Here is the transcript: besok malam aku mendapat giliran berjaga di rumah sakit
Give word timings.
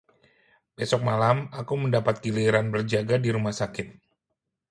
besok 0.77 1.01
malam 1.09 1.37
aku 1.59 1.73
mendapat 1.83 2.15
giliran 2.25 2.65
berjaga 2.73 3.15
di 3.23 3.29
rumah 3.35 3.53
sakit 3.59 3.87